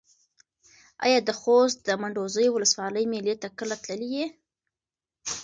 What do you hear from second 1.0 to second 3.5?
ایا د خوست د منډوزیو ولسوالۍ مېلې ته